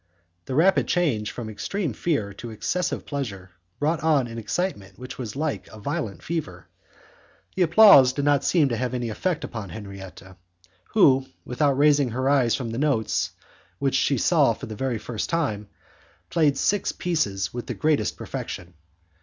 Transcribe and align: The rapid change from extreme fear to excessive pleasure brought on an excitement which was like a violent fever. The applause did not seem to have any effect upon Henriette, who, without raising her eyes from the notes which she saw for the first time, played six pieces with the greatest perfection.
The 0.45 0.55
rapid 0.55 0.87
change 0.87 1.29
from 1.31 1.47
extreme 1.47 1.93
fear 1.93 2.33
to 2.33 2.49
excessive 2.49 3.05
pleasure 3.05 3.51
brought 3.77 3.99
on 3.99 4.25
an 4.25 4.39
excitement 4.39 4.97
which 4.97 5.19
was 5.19 5.35
like 5.35 5.67
a 5.67 5.77
violent 5.77 6.23
fever. 6.23 6.67
The 7.55 7.61
applause 7.61 8.11
did 8.11 8.25
not 8.25 8.43
seem 8.43 8.67
to 8.69 8.75
have 8.77 8.95
any 8.95 9.09
effect 9.09 9.43
upon 9.43 9.69
Henriette, 9.69 10.23
who, 10.93 11.27
without 11.45 11.77
raising 11.77 12.09
her 12.09 12.27
eyes 12.27 12.55
from 12.55 12.71
the 12.71 12.79
notes 12.79 13.33
which 13.77 13.93
she 13.93 14.17
saw 14.17 14.53
for 14.53 14.65
the 14.65 14.97
first 14.99 15.29
time, 15.29 15.67
played 16.31 16.57
six 16.57 16.91
pieces 16.91 17.53
with 17.53 17.67
the 17.67 17.75
greatest 17.75 18.17
perfection. 18.17 18.73